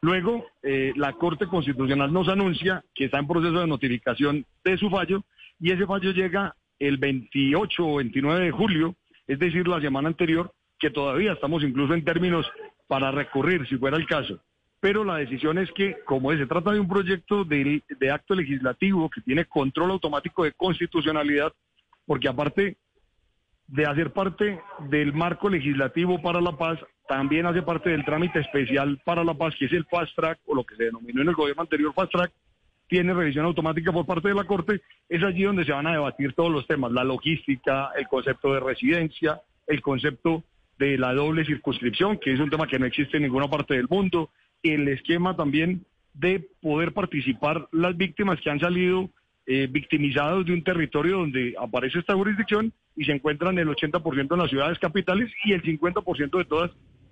Luego, 0.00 0.46
eh, 0.62 0.92
la 0.96 1.12
Corte 1.12 1.46
Constitucional 1.46 2.12
nos 2.12 2.28
anuncia 2.28 2.82
que 2.94 3.06
está 3.06 3.18
en 3.18 3.26
proceso 3.26 3.60
de 3.60 3.66
notificación 3.66 4.44
de 4.64 4.78
su 4.78 4.88
fallo 4.88 5.22
y 5.60 5.72
ese 5.72 5.86
fallo 5.86 6.12
llega 6.12 6.54
el 6.78 6.96
28 6.98 7.86
o 7.86 7.96
29 7.96 8.44
de 8.44 8.50
julio 8.50 8.94
es 9.26 9.38
decir, 9.38 9.66
la 9.66 9.80
semana 9.80 10.08
anterior, 10.08 10.52
que 10.78 10.90
todavía 10.90 11.32
estamos 11.32 11.62
incluso 11.62 11.94
en 11.94 12.04
términos 12.04 12.46
para 12.86 13.10
recurrir, 13.10 13.66
si 13.68 13.76
fuera 13.76 13.96
el 13.96 14.06
caso. 14.06 14.40
Pero 14.80 15.04
la 15.04 15.16
decisión 15.16 15.58
es 15.58 15.70
que, 15.72 15.96
como 16.04 16.32
se 16.32 16.46
trata 16.46 16.72
de 16.72 16.80
un 16.80 16.88
proyecto 16.88 17.44
de, 17.44 17.82
acto 18.12 18.34
legislativo 18.34 19.10
que 19.10 19.22
tiene 19.22 19.44
control 19.46 19.92
automático 19.92 20.44
de 20.44 20.52
constitucionalidad, 20.52 21.52
porque 22.04 22.28
aparte 22.28 22.76
de 23.66 23.86
hacer 23.86 24.12
parte 24.12 24.60
del 24.90 25.12
marco 25.12 25.48
legislativo 25.48 26.20
para 26.22 26.40
la 26.40 26.56
paz, 26.56 26.78
también 27.08 27.46
hace 27.46 27.62
parte 27.62 27.90
del 27.90 28.04
trámite 28.04 28.40
especial 28.40 29.00
para 29.04 29.24
la 29.24 29.34
paz, 29.34 29.54
que 29.58 29.64
es 29.64 29.72
el 29.72 29.86
fast 29.86 30.14
track, 30.14 30.38
o 30.46 30.54
lo 30.54 30.64
que 30.64 30.76
se 30.76 30.84
denominó 30.84 31.22
en 31.22 31.28
el 31.28 31.34
gobierno 31.34 31.62
anterior 31.62 31.92
fast 31.94 32.12
track, 32.12 32.32
tiene 32.88 33.14
revisión 33.14 33.44
automática 33.44 33.92
por 33.92 34.06
parte 34.06 34.28
de 34.28 34.34
la 34.34 34.44
Corte, 34.44 34.80
es 35.08 35.22
allí 35.22 35.42
donde 35.42 35.64
se 35.64 35.72
van 35.72 35.86
a 35.86 35.92
debatir 35.92 36.32
todos 36.34 36.50
los 36.50 36.66
temas, 36.66 36.92
la 36.92 37.04
logística, 37.04 37.90
el 37.96 38.06
concepto 38.08 38.52
de 38.52 38.60
residencia, 38.60 39.40
el 39.66 39.82
concepto 39.82 40.44
de 40.78 40.98
la 40.98 41.12
doble 41.14 41.44
circunscripción, 41.44 42.18
que 42.18 42.32
es 42.32 42.40
un 42.40 42.50
tema 42.50 42.66
que 42.66 42.78
no 42.78 42.86
existe 42.86 43.16
en 43.16 43.24
ninguna 43.24 43.48
parte 43.48 43.74
del 43.74 43.88
mundo, 43.88 44.30
el 44.62 44.88
esquema 44.88 45.36
también 45.36 45.84
de 46.14 46.48
poder 46.60 46.92
participar 46.92 47.68
las 47.72 47.96
víctimas 47.96 48.40
que 48.40 48.50
han 48.50 48.60
salido 48.60 49.10
eh, 49.46 49.68
victimizados 49.70 50.44
de 50.46 50.52
un 50.52 50.64
territorio 50.64 51.18
donde 51.18 51.54
aparece 51.58 51.98
esta 51.98 52.14
jurisdicción 52.14 52.72
y 52.96 53.04
se 53.04 53.12
encuentran 53.12 53.58
el 53.58 53.68
80% 53.68 54.32
en 54.32 54.38
las 54.38 54.50
ciudades 54.50 54.78
capitales 54.78 55.30
y 55.44 55.52
el 55.52 55.62
50% 55.62 56.38
de 56.38 56.44
todas 56.44 56.70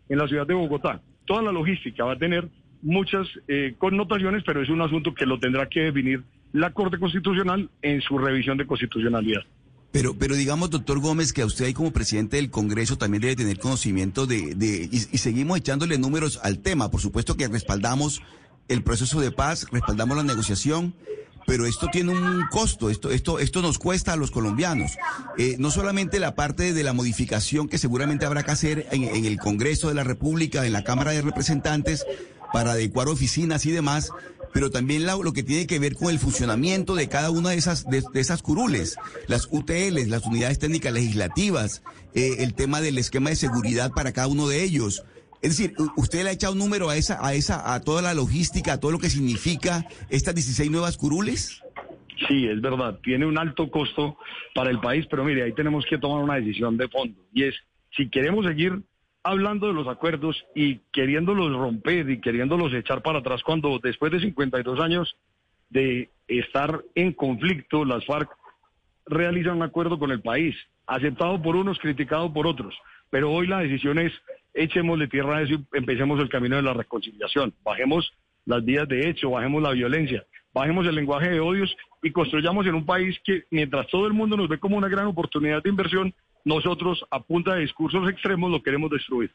en 0.08 0.18
la 0.18 0.26
ciudad 0.26 0.46
de 0.46 0.54
Bogotá. 0.54 1.00
Toda 1.26 1.42
la 1.42 1.52
logística 1.52 2.04
va 2.04 2.12
a 2.12 2.18
tener 2.18 2.48
muchas 2.84 3.26
eh, 3.48 3.74
connotaciones, 3.78 4.44
pero 4.46 4.62
es 4.62 4.68
un 4.68 4.82
asunto 4.82 5.14
que 5.14 5.26
lo 5.26 5.40
tendrá 5.40 5.68
que 5.68 5.80
definir 5.80 6.22
la 6.52 6.72
Corte 6.72 6.98
Constitucional 6.98 7.68
en 7.82 8.00
su 8.02 8.18
revisión 8.18 8.56
de 8.56 8.66
constitucionalidad. 8.66 9.42
Pero, 9.90 10.14
pero 10.18 10.34
digamos, 10.34 10.70
doctor 10.70 11.00
Gómez, 11.00 11.32
que 11.32 11.42
a 11.42 11.46
usted 11.46 11.66
ahí 11.66 11.72
como 11.72 11.92
presidente 11.92 12.36
del 12.36 12.50
Congreso 12.50 12.98
también 12.98 13.22
debe 13.22 13.36
tener 13.36 13.58
conocimiento 13.58 14.26
de, 14.26 14.54
de 14.54 14.88
y, 14.90 14.96
y, 14.96 15.18
seguimos 15.18 15.58
echándole 15.58 15.98
números 15.98 16.40
al 16.42 16.58
tema. 16.58 16.90
Por 16.90 17.00
supuesto 17.00 17.36
que 17.36 17.48
respaldamos 17.48 18.20
el 18.68 18.82
proceso 18.82 19.20
de 19.20 19.30
paz, 19.30 19.66
respaldamos 19.70 20.16
la 20.16 20.24
negociación, 20.24 20.94
pero 21.46 21.66
esto 21.66 21.88
tiene 21.92 22.12
un 22.12 22.46
costo, 22.50 22.90
esto, 22.90 23.10
esto, 23.10 23.38
esto 23.38 23.62
nos 23.62 23.78
cuesta 23.78 24.12
a 24.12 24.16
los 24.16 24.30
colombianos. 24.30 24.96
Eh, 25.38 25.56
no 25.58 25.70
solamente 25.70 26.18
la 26.18 26.34
parte 26.34 26.72
de 26.72 26.82
la 26.82 26.92
modificación 26.92 27.68
que 27.68 27.78
seguramente 27.78 28.26
habrá 28.26 28.42
que 28.42 28.50
hacer 28.50 28.86
en, 28.90 29.04
en 29.04 29.24
el 29.24 29.38
Congreso 29.38 29.88
de 29.88 29.94
la 29.94 30.04
República, 30.04 30.66
en 30.66 30.72
la 30.72 30.84
Cámara 30.84 31.12
de 31.12 31.22
Representantes, 31.22 32.04
para 32.54 32.70
adecuar 32.70 33.08
oficinas 33.08 33.66
y 33.66 33.72
demás, 33.72 34.12
pero 34.52 34.70
también 34.70 35.04
lo 35.04 35.32
que 35.32 35.42
tiene 35.42 35.66
que 35.66 35.80
ver 35.80 35.96
con 35.96 36.10
el 36.10 36.20
funcionamiento 36.20 36.94
de 36.94 37.08
cada 37.08 37.32
una 37.32 37.50
de 37.50 37.56
esas, 37.56 37.84
de, 37.90 38.04
esas 38.14 38.42
curules, 38.42 38.96
las 39.26 39.48
UTLs, 39.50 40.06
las 40.06 40.24
unidades 40.24 40.60
técnicas 40.60 40.92
legislativas, 40.92 41.82
eh, 42.14 42.36
el 42.44 42.54
tema 42.54 42.80
del 42.80 42.96
esquema 42.96 43.30
de 43.30 43.34
seguridad 43.34 43.90
para 43.90 44.12
cada 44.12 44.28
uno 44.28 44.46
de 44.46 44.62
ellos. 44.62 45.04
Es 45.42 45.56
decir, 45.56 45.74
usted 45.96 46.22
le 46.22 46.30
ha 46.30 46.32
echado 46.32 46.52
un 46.52 46.60
número 46.60 46.90
a 46.90 46.96
esa, 46.96 47.18
a 47.26 47.34
esa, 47.34 47.74
a 47.74 47.80
toda 47.80 48.02
la 48.02 48.14
logística, 48.14 48.74
a 48.74 48.78
todo 48.78 48.92
lo 48.92 49.00
que 49.00 49.10
significa 49.10 49.88
estas 50.08 50.36
16 50.36 50.70
nuevas 50.70 50.96
curules. 50.96 51.60
Sí, 52.28 52.46
es 52.46 52.60
verdad, 52.60 53.00
tiene 53.02 53.26
un 53.26 53.36
alto 53.36 53.68
costo 53.68 54.16
para 54.54 54.70
el 54.70 54.78
país, 54.78 55.06
pero 55.10 55.24
mire, 55.24 55.42
ahí 55.42 55.54
tenemos 55.54 55.84
que 55.90 55.98
tomar 55.98 56.22
una 56.22 56.36
decisión 56.36 56.76
de 56.76 56.86
fondo 56.86 57.20
y 57.32 57.42
es 57.42 57.56
si 57.96 58.08
queremos 58.08 58.46
seguir 58.46 58.80
hablando 59.24 59.66
de 59.66 59.72
los 59.72 59.88
acuerdos 59.88 60.44
y 60.54 60.76
queriéndolos 60.92 61.52
romper 61.52 62.08
y 62.10 62.20
queriéndolos 62.20 62.72
echar 62.74 63.02
para 63.02 63.20
atrás 63.20 63.42
cuando 63.42 63.80
después 63.82 64.12
de 64.12 64.20
52 64.20 64.78
años 64.80 65.16
de 65.70 66.10
estar 66.28 66.82
en 66.94 67.12
conflicto, 67.12 67.84
las 67.84 68.04
FARC 68.04 68.30
realizan 69.06 69.56
un 69.56 69.62
acuerdo 69.62 69.98
con 69.98 70.10
el 70.12 70.20
país, 70.20 70.54
aceptado 70.86 71.40
por 71.42 71.56
unos, 71.56 71.78
criticado 71.78 72.32
por 72.32 72.46
otros. 72.46 72.74
Pero 73.10 73.32
hoy 73.32 73.46
la 73.46 73.60
decisión 73.60 73.98
es 73.98 74.12
echémosle 74.52 75.08
tierra 75.08 75.38
a 75.38 75.42
eso 75.42 75.54
y 75.54 75.64
empecemos 75.72 76.20
el 76.20 76.28
camino 76.28 76.56
de 76.56 76.62
la 76.62 76.74
reconciliación. 76.74 77.54
Bajemos 77.64 78.12
las 78.44 78.62
vías 78.64 78.86
de 78.88 79.08
hecho, 79.08 79.30
bajemos 79.30 79.62
la 79.62 79.72
violencia, 79.72 80.24
bajemos 80.52 80.86
el 80.86 80.94
lenguaje 80.94 81.30
de 81.30 81.40
odios 81.40 81.74
y 82.02 82.12
construyamos 82.12 82.66
en 82.66 82.74
un 82.74 82.84
país 82.84 83.18
que 83.24 83.44
mientras 83.50 83.86
todo 83.88 84.06
el 84.06 84.12
mundo 84.12 84.36
nos 84.36 84.48
ve 84.48 84.58
como 84.58 84.76
una 84.76 84.88
gran 84.88 85.06
oportunidad 85.06 85.62
de 85.62 85.70
inversión, 85.70 86.14
nosotros 86.44 87.04
a 87.10 87.22
punta 87.22 87.54
de 87.54 87.62
discursos 87.62 88.08
extremos 88.08 88.50
lo 88.50 88.62
queremos 88.62 88.90
destruir. 88.90 89.30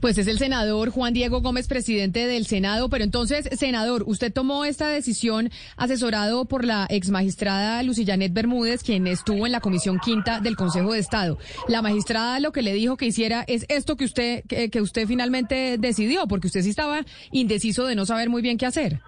Pues 0.00 0.18
es 0.18 0.26
el 0.26 0.38
senador 0.38 0.90
Juan 0.90 1.12
Diego 1.12 1.40
Gómez, 1.40 1.68
presidente 1.68 2.26
del 2.26 2.46
Senado. 2.46 2.88
Pero 2.88 3.04
entonces, 3.04 3.48
senador, 3.52 4.04
usted 4.06 4.32
tomó 4.32 4.64
esta 4.64 4.88
decisión 4.88 5.50
asesorado 5.76 6.46
por 6.46 6.64
la 6.64 6.86
ex 6.88 7.10
magistrada 7.10 7.82
Lucillanet 7.82 8.32
Bermúdez, 8.32 8.82
quien 8.82 9.06
estuvo 9.06 9.46
en 9.46 9.52
la 9.52 9.60
Comisión 9.60 9.98
Quinta 9.98 10.40
del 10.40 10.56
Consejo 10.56 10.92
de 10.92 11.00
Estado. 11.00 11.38
La 11.68 11.82
magistrada 11.82 12.40
lo 12.40 12.52
que 12.52 12.62
le 12.62 12.72
dijo 12.72 12.96
que 12.96 13.06
hiciera 13.06 13.44
es 13.46 13.66
esto 13.68 13.96
que 13.96 14.04
usted, 14.04 14.44
que, 14.44 14.80
usted 14.80 15.06
finalmente 15.06 15.76
decidió, 15.78 16.26
porque 16.26 16.46
usted 16.46 16.62
sí 16.62 16.70
estaba 16.70 17.04
indeciso 17.30 17.86
de 17.86 17.94
no 17.94 18.06
saber 18.06 18.30
muy 18.30 18.42
bien 18.42 18.56
qué 18.56 18.66
hacer. 18.66 19.00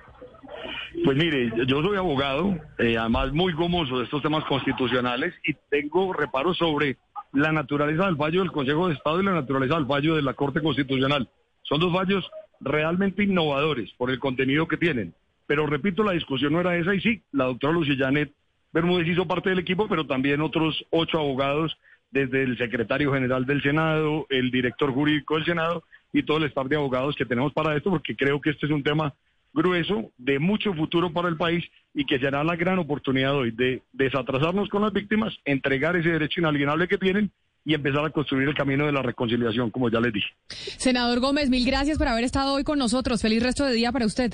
Pues 1.05 1.17
mire, 1.17 1.51
yo 1.67 1.83
soy 1.83 1.97
abogado, 1.97 2.57
eh, 2.79 2.97
además 2.97 3.33
muy 3.33 3.53
gomoso 3.53 3.99
de 3.99 4.05
estos 4.05 4.23
temas 4.23 4.45
constitucionales 4.45 5.35
y 5.45 5.55
tengo 5.69 6.13
reparos 6.13 6.57
sobre 6.59 6.97
la 7.33 7.51
naturaleza 7.51 8.07
del 8.07 8.17
fallo 8.17 8.41
del 8.41 8.53
Consejo 8.53 8.89
de 8.89 8.95
Estado 8.95 9.21
y 9.21 9.25
la 9.25 9.33
naturaleza 9.33 9.75
del 9.75 9.87
fallo 9.87 10.15
de 10.15 10.23
la 10.23 10.35
Corte 10.35 10.63
Constitucional. 10.63 11.29
Son 11.63 11.81
dos 11.81 11.93
fallos 11.93 12.31
realmente 12.61 13.25
innovadores 13.25 13.91
por 13.99 14.11
el 14.11 14.21
contenido 14.21 14.69
que 14.69 14.77
tienen. 14.77 15.13
Pero 15.47 15.67
repito, 15.67 16.05
la 16.05 16.13
discusión 16.13 16.53
no 16.53 16.61
era 16.61 16.77
esa 16.77 16.95
y 16.95 17.01
sí, 17.01 17.23
la 17.33 17.47
doctora 17.47 17.73
Lucía 17.73 17.97
Janet 17.99 18.33
Bermúdez 18.73 19.09
hizo 19.09 19.27
parte 19.27 19.51
del 19.51 19.59
equipo, 19.59 19.89
pero 19.89 20.07
también 20.07 20.41
otros 20.41 20.85
ocho 20.91 21.19
abogados, 21.19 21.77
desde 22.11 22.43
el 22.43 22.59
secretario 22.59 23.13
general 23.13 23.45
del 23.45 23.63
Senado, 23.63 24.27
el 24.31 24.51
director 24.51 24.93
jurídico 24.93 25.35
del 25.35 25.47
Senado 25.47 25.83
y 26.13 26.23
todo 26.23 26.39
el 26.39 26.45
staff 26.45 26.69
de 26.69 26.77
abogados 26.77 27.17
que 27.17 27.27
tenemos 27.27 27.53
para 27.53 27.75
esto, 27.77 27.91
porque 27.91 28.15
creo 28.15 28.41
que 28.41 28.51
este 28.51 28.67
es 28.67 28.73
un 28.73 28.83
tema 28.83 29.15
grueso 29.53 30.13
de 30.17 30.39
mucho 30.39 30.73
futuro 30.75 31.13
para 31.13 31.29
el 31.29 31.37
país 31.37 31.65
y 31.95 32.05
que 32.05 32.19
será 32.19 32.43
la 32.43 32.57
gran 32.57 32.79
oportunidad 32.79 33.37
hoy 33.37 33.51
de 33.51 33.83
desatrasarnos 33.93 34.69
con 34.69 34.83
las 34.83 34.93
víctimas, 34.93 35.35
entregar 35.45 35.97
ese 35.97 36.11
derecho 36.11 36.41
inalienable 36.41 36.89
que 36.89 36.99
tienen 36.99 37.31
y 37.65 37.75
empezar 37.75 38.05
a 38.05 38.11
construir 38.11 38.49
el 38.49 38.55
camino 38.55 38.87
de 38.87 38.93
la 38.93 39.03
reconciliación, 39.03 39.71
como 39.71 39.89
ya 39.89 40.01
les 40.01 40.13
dije. 40.13 40.29
Senador 40.49 41.21
Gómez, 41.21 41.49
mil 41.49 41.65
gracias 41.65 41.99
por 41.99 42.09
haber 42.09 42.25
estado 42.25 42.55
hoy 42.55 42.65
con 42.65 42.79
nosotros. 42.79 43.23
Feliz 43.23 43.43
resto 43.43 43.65
de 43.65 43.75
día 43.75 43.93
para 43.93 44.07
usted. 44.07 44.33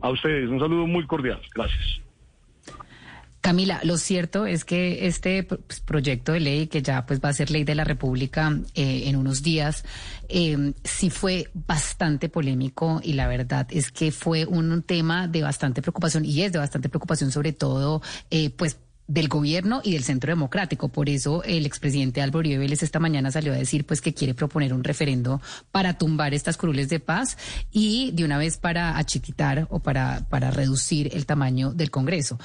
A 0.00 0.10
ustedes, 0.10 0.48
un 0.48 0.58
saludo 0.58 0.86
muy 0.86 1.06
cordial. 1.06 1.40
Gracias. 1.54 2.05
Camila, 3.46 3.78
lo 3.84 3.96
cierto 3.96 4.44
es 4.44 4.64
que 4.64 5.06
este 5.06 5.44
pues, 5.44 5.78
proyecto 5.78 6.32
de 6.32 6.40
ley, 6.40 6.66
que 6.66 6.82
ya 6.82 7.06
pues 7.06 7.20
va 7.20 7.28
a 7.28 7.32
ser 7.32 7.48
ley 7.48 7.62
de 7.62 7.76
la 7.76 7.84
República 7.84 8.58
eh, 8.74 9.04
en 9.06 9.14
unos 9.14 9.44
días, 9.44 9.84
eh, 10.28 10.72
sí 10.82 11.10
fue 11.10 11.48
bastante 11.54 12.28
polémico 12.28 13.00
y 13.04 13.12
la 13.12 13.28
verdad 13.28 13.68
es 13.70 13.92
que 13.92 14.10
fue 14.10 14.46
un 14.46 14.82
tema 14.82 15.28
de 15.28 15.42
bastante 15.42 15.80
preocupación 15.80 16.24
y 16.24 16.42
es 16.42 16.50
de 16.50 16.58
bastante 16.58 16.88
preocupación 16.88 17.30
sobre 17.30 17.52
todo 17.52 18.02
eh, 18.32 18.50
pues 18.50 18.78
del 19.08 19.28
gobierno 19.28 19.80
y 19.84 19.92
del 19.92 20.02
centro 20.02 20.32
democrático. 20.32 20.88
Por 20.88 21.08
eso 21.08 21.44
el 21.44 21.66
expresidente 21.66 22.22
Álvaro 22.22 22.40
Uribe 22.40 22.66
esta 22.66 22.98
mañana 22.98 23.30
salió 23.30 23.52
a 23.52 23.56
decir 23.56 23.86
pues 23.86 24.00
que 24.00 24.12
quiere 24.12 24.34
proponer 24.34 24.74
un 24.74 24.82
referendo 24.82 25.40
para 25.70 25.96
tumbar 25.96 26.34
estas 26.34 26.56
curules 26.56 26.88
de 26.88 27.00
paz 27.00 27.38
y 27.70 28.10
de 28.12 28.24
una 28.24 28.38
vez 28.38 28.56
para 28.56 28.98
achiquitar 28.98 29.68
o 29.70 29.78
para, 29.78 30.26
para 30.28 30.50
reducir 30.50 31.10
el 31.14 31.26
tamaño 31.26 31.72
del 31.72 31.90
Congreso 31.90 32.38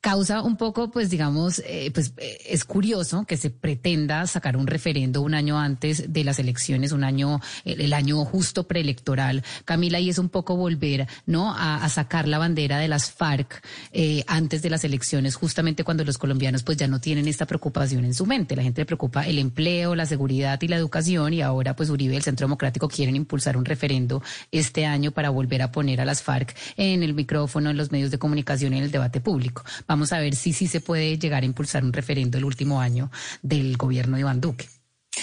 causa 0.00 0.42
un 0.42 0.56
poco, 0.56 0.90
pues 0.90 1.10
digamos, 1.10 1.60
eh, 1.66 1.90
pues 1.92 2.12
eh, 2.18 2.38
es 2.46 2.64
curioso 2.64 3.24
que 3.26 3.36
se 3.36 3.50
pretenda 3.50 4.26
sacar 4.26 4.56
un 4.56 4.66
referendo 4.66 5.22
un 5.22 5.34
año 5.34 5.58
antes 5.58 6.12
de 6.12 6.24
las 6.24 6.38
elecciones, 6.38 6.92
un 6.92 7.02
año, 7.02 7.40
el, 7.64 7.92
año 7.92 8.24
justo 8.24 8.68
preelectoral, 8.68 9.42
Camila, 9.64 9.98
y 9.98 10.08
es 10.08 10.18
un 10.18 10.28
poco 10.28 10.56
volver, 10.56 11.08
¿no? 11.26 11.54
A, 11.56 11.88
sacar 11.88 12.28
la 12.28 12.38
bandera 12.38 12.78
de 12.78 12.86
las 12.86 13.10
FARC 13.10 13.64
eh, 13.92 14.22
antes 14.26 14.60
de 14.60 14.68
las 14.68 14.84
elecciones, 14.84 15.34
justamente 15.34 15.84
cuando 15.84 16.04
los 16.04 16.18
colombianos 16.18 16.62
pues 16.62 16.76
ya 16.76 16.86
no 16.86 17.00
tienen 17.00 17.26
esta 17.26 17.46
preocupación 17.46 18.04
en 18.04 18.12
su 18.12 18.26
mente. 18.26 18.54
La 18.54 18.62
gente 18.62 18.82
le 18.82 18.86
preocupa 18.86 19.26
el 19.26 19.38
empleo, 19.38 19.94
la 19.94 20.04
seguridad 20.04 20.60
y 20.60 20.68
la 20.68 20.76
educación, 20.76 21.32
y 21.32 21.40
ahora 21.40 21.74
pues 21.74 21.88
Uribe 21.88 22.14
el 22.14 22.22
Centro 22.22 22.46
Democrático 22.46 22.88
quieren 22.88 23.16
impulsar 23.16 23.56
un 23.56 23.64
referendo 23.64 24.22
este 24.52 24.84
año 24.84 25.12
para 25.12 25.30
volver 25.30 25.62
a 25.62 25.72
poner 25.72 26.00
a 26.00 26.04
las 26.04 26.22
FARC 26.22 26.54
en 26.76 27.02
el 27.02 27.14
micrófono, 27.14 27.70
en 27.70 27.76
los 27.78 27.90
medios 27.90 28.10
de 28.10 28.18
comunicación 28.18 28.74
en 28.74 28.84
el 28.84 28.90
debate 28.90 29.20
público. 29.20 29.64
Vamos 29.88 30.12
a 30.12 30.20
ver 30.20 30.34
si 30.34 30.52
sí 30.52 30.68
se 30.68 30.80
puede 30.80 31.18
llegar 31.18 31.42
a 31.42 31.46
impulsar 31.46 31.82
un 31.82 31.92
referendo 31.92 32.36
el 32.38 32.44
último 32.44 32.80
año 32.80 33.10
del 33.42 33.76
gobierno 33.76 34.16
de 34.16 34.20
Iván 34.20 34.40
Duque. 34.40 34.68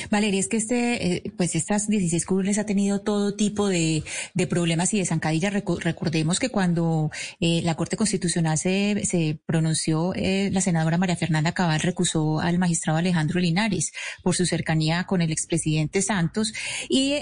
Valeria, 0.09 0.39
es 0.39 0.47
que 0.47 0.57
este, 0.57 1.15
eh, 1.15 1.33
pues 1.37 1.55
estas 1.55 1.87
16 1.87 2.25
curules 2.25 2.57
ha 2.57 2.65
tenido 2.65 3.01
todo 3.01 3.35
tipo 3.35 3.67
de, 3.67 4.03
de 4.33 4.47
problemas 4.47 4.93
y 4.93 4.99
de 4.99 5.05
zancadillas. 5.05 5.53
recordemos 5.53 6.39
que 6.39 6.49
cuando 6.49 7.11
eh, 7.39 7.61
la 7.63 7.75
Corte 7.75 7.97
Constitucional 7.97 8.57
se, 8.57 9.05
se 9.05 9.39
pronunció, 9.45 10.13
eh, 10.15 10.49
la 10.51 10.61
senadora 10.61 10.97
María 10.97 11.15
Fernanda 11.15 11.53
Cabal 11.53 11.79
recusó 11.79 12.39
al 12.39 12.59
magistrado 12.59 12.99
Alejandro 12.99 13.39
Linares 13.39 13.91
por 14.23 14.35
su 14.35 14.45
cercanía 14.45 15.05
con 15.05 15.21
el 15.21 15.31
expresidente 15.31 16.01
Santos 16.01 16.53
y 16.89 17.15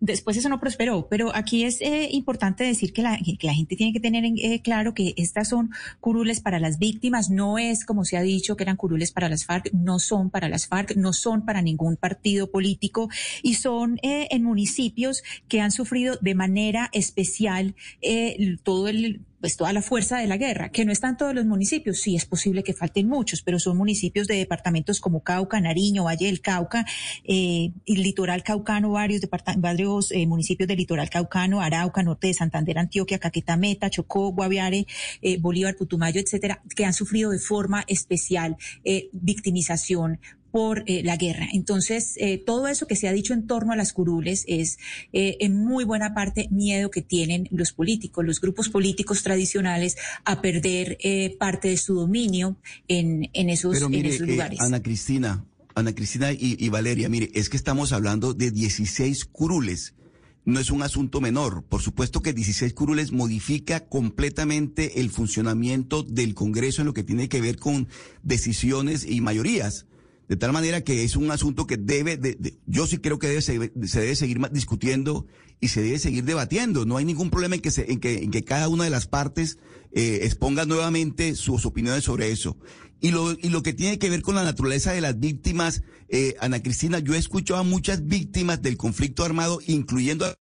después 0.00 0.36
eso 0.36 0.48
no 0.48 0.60
prosperó. 0.60 1.08
Pero 1.08 1.34
aquí 1.34 1.64
es 1.64 1.80
importante 2.10 2.64
decir 2.64 2.92
que 2.92 3.02
la, 3.02 3.18
que 3.18 3.46
la 3.46 3.54
gente 3.54 3.76
tiene 3.76 3.92
que 3.92 4.00
tener 4.00 4.24
claro 4.62 4.94
que 4.94 5.14
estas 5.16 5.48
son 5.48 5.70
curules 6.00 6.40
para 6.40 6.58
las 6.58 6.78
víctimas, 6.78 7.30
no 7.30 7.58
es 7.58 7.84
como 7.84 8.04
se 8.04 8.16
ha 8.16 8.22
dicho 8.22 8.56
que 8.56 8.64
eran 8.64 8.76
curules 8.76 9.12
para 9.12 9.28
las 9.28 9.44
FARC, 9.44 9.72
no 9.72 9.98
son 9.98 10.30
para 10.30 10.48
las 10.48 10.66
FARC, 10.66 10.96
no 10.96 11.12
son 11.12 11.44
para 11.44 11.62
ningún 11.62 11.96
partido 12.00 12.50
político 12.50 13.08
y 13.42 13.54
son 13.54 13.98
eh, 14.02 14.28
en 14.30 14.42
municipios 14.42 15.22
que 15.48 15.60
han 15.60 15.70
sufrido 15.70 16.16
de 16.20 16.34
manera 16.34 16.88
especial 16.92 17.74
eh, 18.02 18.56
todo 18.62 18.88
el 18.88 19.20
pues 19.40 19.56
toda 19.56 19.72
la 19.72 19.82
fuerza 19.82 20.18
de 20.18 20.26
la 20.26 20.36
guerra, 20.36 20.70
que 20.70 20.84
no 20.84 20.92
están 20.92 21.16
todos 21.16 21.34
los 21.34 21.46
municipios, 21.46 22.00
sí 22.00 22.14
es 22.14 22.26
posible 22.26 22.62
que 22.62 22.74
falten 22.74 23.08
muchos, 23.08 23.42
pero 23.42 23.58
son 23.58 23.76
municipios 23.76 24.26
de 24.26 24.36
departamentos 24.36 25.00
como 25.00 25.22
Cauca, 25.22 25.60
Nariño, 25.60 26.04
Valle 26.04 26.26
del 26.26 26.40
Cauca, 26.40 26.84
eh, 27.24 27.72
y 27.84 27.96
Litoral 27.96 28.42
Caucano, 28.42 28.90
varios, 28.90 29.22
varios 29.56 30.12
eh, 30.12 30.26
municipios 30.26 30.68
del 30.68 30.78
Litoral 30.78 31.08
Caucano, 31.08 31.60
Arauca, 31.60 32.02
Norte 32.02 32.28
de 32.28 32.34
Santander, 32.34 32.78
Antioquia, 32.78 33.18
Caquetá, 33.18 33.56
Meta, 33.56 33.88
Chocó, 33.88 34.32
Guaviare, 34.32 34.86
eh, 35.22 35.38
Bolívar, 35.40 35.74
Putumayo, 35.74 36.20
etcétera, 36.20 36.62
que 36.76 36.84
han 36.84 36.92
sufrido 36.92 37.30
de 37.30 37.38
forma 37.38 37.84
especial 37.88 38.56
eh, 38.84 39.08
victimización 39.12 40.20
por 40.50 40.84
eh, 40.86 41.02
la 41.04 41.16
guerra. 41.16 41.48
Entonces, 41.52 42.14
eh, 42.16 42.38
todo 42.38 42.68
eso 42.68 42.86
que 42.86 42.96
se 42.96 43.08
ha 43.08 43.12
dicho 43.12 43.34
en 43.34 43.46
torno 43.46 43.72
a 43.72 43.76
las 43.76 43.92
curules 43.92 44.44
es 44.46 44.78
eh, 45.12 45.36
en 45.40 45.56
muy 45.56 45.84
buena 45.84 46.14
parte 46.14 46.48
miedo 46.50 46.90
que 46.90 47.02
tienen 47.02 47.48
los 47.50 47.72
políticos, 47.72 48.24
los 48.24 48.40
grupos 48.40 48.68
políticos 48.68 49.22
tradicionales 49.22 49.96
a 50.24 50.40
perder 50.40 50.98
parte 51.38 51.68
de 51.68 51.76
su 51.76 51.94
dominio 51.94 52.56
en, 52.88 53.30
en 53.32 53.50
esos, 53.50 53.74
Pero 53.74 53.88
mire, 53.88 54.18
lugares. 54.18 54.60
Ana 54.60 54.82
Cristina, 54.82 55.44
Ana 55.74 55.94
Cristina 55.94 56.32
y, 56.32 56.56
y 56.58 56.68
Valeria, 56.68 57.08
mire, 57.08 57.30
es 57.34 57.48
que 57.48 57.56
estamos 57.56 57.92
hablando 57.92 58.34
de 58.34 58.50
16 58.50 59.24
curules 59.26 59.94
no 60.44 60.60
es 60.60 60.70
un 60.70 60.82
asunto 60.82 61.20
menor. 61.20 61.64
Por 61.64 61.82
supuesto 61.82 62.22
que 62.22 62.32
16 62.32 62.72
curules 62.74 63.12
modifica 63.12 63.86
completamente 63.88 65.00
el 65.00 65.10
funcionamiento 65.10 66.02
del 66.02 66.34
Congreso 66.34 66.82
en 66.82 66.86
lo 66.86 66.94
que 66.94 67.04
tiene 67.04 67.28
que 67.28 67.40
ver 67.40 67.58
con 67.58 67.88
decisiones 68.22 69.06
y 69.08 69.20
mayorías. 69.20 69.86
De 70.30 70.36
tal 70.36 70.52
manera 70.52 70.84
que 70.84 71.02
es 71.02 71.16
un 71.16 71.32
asunto 71.32 71.66
que 71.66 71.76
debe, 71.76 72.16
de, 72.16 72.56
yo 72.64 72.86
sí 72.86 72.98
creo 72.98 73.18
que 73.18 73.26
debe, 73.26 73.42
se, 73.42 73.58
debe 73.58 74.14
seguir 74.14 74.38
discutiendo 74.52 75.26
y 75.58 75.66
se 75.66 75.82
debe 75.82 75.98
seguir 75.98 76.22
debatiendo. 76.22 76.86
No 76.86 76.98
hay 76.98 77.04
ningún 77.04 77.30
problema 77.30 77.56
en 77.56 77.60
que, 77.60 77.72
se, 77.72 77.90
en 77.90 77.98
que, 77.98 78.18
en 78.22 78.30
que 78.30 78.44
cada 78.44 78.68
una 78.68 78.84
de 78.84 78.90
las 78.90 79.08
partes 79.08 79.58
eh, 79.90 80.20
exponga 80.22 80.66
nuevamente 80.66 81.34
sus 81.34 81.66
opiniones 81.66 82.04
sobre 82.04 82.30
eso. 82.30 82.56
Y 83.00 83.10
lo, 83.10 83.32
y 83.32 83.48
lo 83.48 83.64
que 83.64 83.72
tiene 83.72 83.98
que 83.98 84.08
ver 84.08 84.22
con 84.22 84.36
la 84.36 84.44
naturaleza 84.44 84.92
de 84.92 85.00
las 85.00 85.18
víctimas, 85.18 85.82
eh, 86.08 86.36
Ana 86.38 86.62
Cristina, 86.62 87.00
yo 87.00 87.14
he 87.14 87.18
escuchado 87.18 87.58
a 87.58 87.64
muchas 87.64 88.06
víctimas 88.06 88.62
del 88.62 88.76
conflicto 88.76 89.24
armado, 89.24 89.58
incluyendo 89.66 90.26
a... 90.26 90.36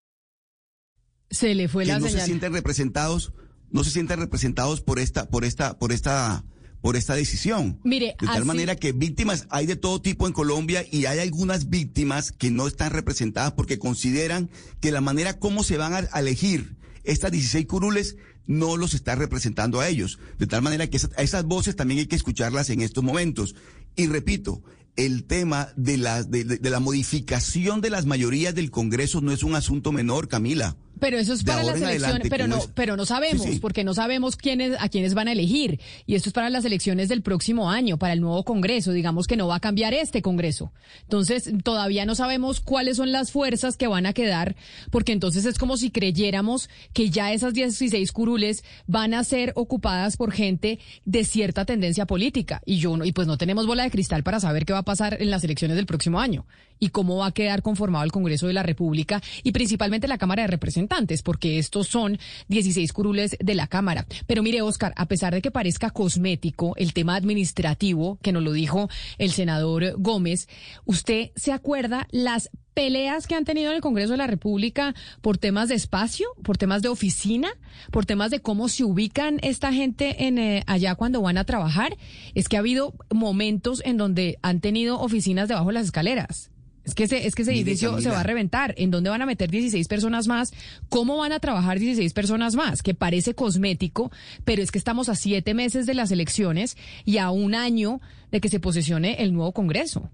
Se 1.31 1.55
le 1.55 1.67
fue 1.67 1.85
que 1.85 1.93
la 1.93 1.99
no 1.99 2.09
se 2.09 2.23
sienten 2.23 2.53
representados, 2.53 3.33
no 3.71 3.83
se 3.83 3.89
sienten 3.89 4.19
representados 4.19 4.81
por 4.81 4.99
esta, 4.99 5.31
por 5.31 5.45
esta, 5.45 5.79
por 5.79 5.91
esta 5.91 6.45
por 6.81 6.95
esta 6.95 7.15
decisión. 7.15 7.79
Mire, 7.83 8.15
de 8.19 8.27
tal 8.27 8.45
manera 8.45 8.75
que 8.75 8.91
víctimas 8.91 9.47
hay 9.49 9.65
de 9.65 9.75
todo 9.75 10.01
tipo 10.01 10.27
en 10.27 10.33
Colombia 10.33 10.85
y 10.89 11.05
hay 11.05 11.19
algunas 11.19 11.69
víctimas 11.69 12.31
que 12.31 12.51
no 12.51 12.67
están 12.67 12.91
representadas 12.91 13.53
porque 13.53 13.79
consideran 13.79 14.49
que 14.79 14.91
la 14.91 15.01
manera 15.01 15.39
como 15.39 15.63
se 15.63 15.77
van 15.77 15.93
a 15.93 16.19
elegir 16.19 16.77
estas 17.03 17.31
16 17.31 17.65
curules 17.65 18.17
no 18.45 18.77
los 18.77 18.93
está 18.93 19.15
representando 19.15 19.79
a 19.79 19.87
ellos. 19.87 20.19
De 20.37 20.47
tal 20.47 20.61
manera 20.61 20.87
que 20.87 20.97
esas, 20.97 21.11
esas 21.17 21.43
voces 21.43 21.75
también 21.75 21.99
hay 21.99 22.07
que 22.07 22.15
escucharlas 22.15 22.69
en 22.69 22.81
estos 22.81 23.03
momentos. 23.03 23.55
Y 23.95 24.07
repito, 24.07 24.63
el 24.95 25.25
tema 25.25 25.69
de 25.75 25.97
la, 25.97 26.23
de, 26.23 26.43
de 26.43 26.69
la 26.69 26.79
modificación 26.79 27.79
de 27.81 27.89
las 27.89 28.05
mayorías 28.05 28.55
del 28.55 28.71
Congreso 28.71 29.21
no 29.21 29.31
es 29.31 29.43
un 29.43 29.55
asunto 29.55 29.91
menor, 29.91 30.27
Camila. 30.27 30.77
Pero 30.99 31.17
eso 31.17 31.33
es 31.33 31.43
para 31.43 31.63
las 31.63 31.81
elecciones, 31.81 32.27
pero 32.29 32.47
no, 32.47 32.59
pero 32.75 32.97
no 32.97 33.05
sabemos, 33.05 33.47
porque 33.61 33.83
no 33.83 33.93
sabemos 33.93 34.35
quiénes, 34.35 34.75
a 34.79 34.89
quiénes 34.89 35.13
van 35.13 35.27
a 35.27 35.31
elegir. 35.31 35.79
Y 36.05 36.15
esto 36.15 36.29
es 36.29 36.33
para 36.33 36.49
las 36.49 36.65
elecciones 36.65 37.09
del 37.09 37.21
próximo 37.21 37.69
año, 37.69 37.97
para 37.97 38.13
el 38.13 38.21
nuevo 38.21 38.43
Congreso. 38.43 38.91
Digamos 38.91 39.27
que 39.27 39.37
no 39.37 39.47
va 39.47 39.55
a 39.55 39.59
cambiar 39.59 39.93
este 39.93 40.21
Congreso. 40.21 40.71
Entonces, 41.03 41.51
todavía 41.63 42.05
no 42.05 42.15
sabemos 42.15 42.59
cuáles 42.59 42.97
son 42.97 43.11
las 43.11 43.31
fuerzas 43.31 43.77
que 43.77 43.87
van 43.87 44.05
a 44.05 44.13
quedar, 44.13 44.55
porque 44.91 45.11
entonces 45.11 45.45
es 45.45 45.57
como 45.57 45.77
si 45.77 45.91
creyéramos 45.91 46.69
que 46.93 47.09
ya 47.09 47.31
esas 47.33 47.53
16 47.53 48.11
curules 48.11 48.63
van 48.87 49.13
a 49.13 49.23
ser 49.23 49.53
ocupadas 49.55 50.17
por 50.17 50.31
gente 50.31 50.79
de 51.05 51.23
cierta 51.23 51.65
tendencia 51.65 52.05
política. 52.05 52.61
Y 52.65 52.77
yo 52.77 52.95
no, 52.97 53.05
y 53.05 53.11
pues 53.11 53.27
no 53.27 53.37
tenemos 53.37 53.65
bola 53.65 53.83
de 53.83 53.91
cristal 53.91 54.23
para 54.23 54.39
saber 54.39 54.65
qué 54.65 54.73
va 54.73 54.79
a 54.79 54.83
pasar 54.83 55.21
en 55.21 55.31
las 55.31 55.43
elecciones 55.43 55.77
del 55.77 55.85
próximo 55.85 56.19
año. 56.19 56.45
Y 56.79 56.89
cómo 56.89 57.17
va 57.17 57.27
a 57.27 57.31
quedar 57.31 57.61
conformado 57.61 58.03
el 58.05 58.11
Congreso 58.11 58.47
de 58.47 58.53
la 58.53 58.63
República 58.63 59.21
y 59.43 59.51
principalmente 59.51 60.07
la 60.07 60.17
Cámara 60.17 60.43
de 60.43 60.47
Representantes, 60.47 61.21
porque 61.21 61.59
estos 61.59 61.87
son 61.87 62.19
16 62.47 62.91
curules 62.93 63.37
de 63.39 63.55
la 63.55 63.67
Cámara. 63.67 64.05
Pero 64.27 64.43
mire, 64.43 64.61
Oscar, 64.61 64.93
a 64.95 65.07
pesar 65.07 65.33
de 65.33 65.41
que 65.41 65.51
parezca 65.51 65.89
cosmético 65.89 66.73
el 66.77 66.93
tema 66.93 67.15
administrativo, 67.15 68.17
que 68.21 68.31
nos 68.31 68.43
lo 68.43 68.51
dijo 68.51 68.89
el 69.17 69.31
senador 69.31 69.93
Gómez, 69.97 70.47
¿usted 70.85 71.31
se 71.35 71.51
acuerda 71.51 72.07
las 72.11 72.49
peleas 72.73 73.27
que 73.27 73.35
han 73.35 73.43
tenido 73.43 73.71
en 73.71 73.75
el 73.75 73.81
Congreso 73.81 74.11
de 74.11 74.17
la 74.17 74.27
República 74.27 74.95
por 75.21 75.37
temas 75.37 75.67
de 75.67 75.75
espacio, 75.75 76.27
por 76.43 76.57
temas 76.57 76.81
de 76.81 76.87
oficina, 76.87 77.49
por 77.91 78.05
temas 78.05 78.31
de 78.31 78.39
cómo 78.39 78.69
se 78.69 78.85
ubican 78.85 79.37
esta 79.41 79.73
gente 79.73 80.27
en 80.27 80.37
eh, 80.37 80.63
allá 80.65 80.95
cuando 80.95 81.21
van 81.21 81.37
a 81.37 81.43
trabajar, 81.43 81.97
es 82.35 82.47
que 82.47 82.55
ha 82.55 82.59
habido 82.59 82.93
momentos 83.13 83.81
en 83.83 83.97
donde 83.97 84.39
han 84.41 84.61
tenido 84.61 84.99
oficinas 85.01 85.49
debajo 85.49 85.67
de 85.67 85.73
las 85.73 85.85
escaleras. 85.85 86.51
Es 86.89 86.95
que 86.95 87.03
ese, 87.03 87.27
es 87.27 87.35
que 87.35 87.43
ese 87.43 87.53
edificio 87.53 88.01
se 88.01 88.09
va 88.09 88.19
a 88.21 88.23
reventar. 88.23 88.73
¿En 88.77 88.91
dónde 88.91 89.09
van 89.09 89.21
a 89.21 89.25
meter 89.25 89.49
16 89.49 89.87
personas 89.87 90.27
más? 90.27 90.51
¿Cómo 90.89 91.17
van 91.17 91.31
a 91.31 91.39
trabajar 91.39 91.79
16 91.79 92.13
personas 92.13 92.55
más? 92.55 92.81
Que 92.81 92.93
parece 92.93 93.35
cosmético, 93.35 94.11
pero 94.43 94.61
es 94.61 94.71
que 94.71 94.77
estamos 94.77 95.07
a 95.09 95.15
siete 95.15 95.53
meses 95.53 95.85
de 95.85 95.93
las 95.93 96.11
elecciones 96.11 96.77
y 97.05 97.17
a 97.17 97.29
un 97.29 97.55
año 97.55 98.01
de 98.31 98.41
que 98.41 98.49
se 98.49 98.59
posesione 98.59 99.23
el 99.23 99.33
nuevo 99.33 99.53
Congreso. 99.53 100.09